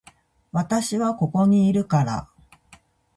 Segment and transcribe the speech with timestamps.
[0.51, 2.27] 私はここにいるから